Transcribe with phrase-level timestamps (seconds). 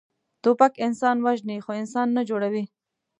[0.43, 2.63] توپک انسان وژني، خو انسان نه جوړوي.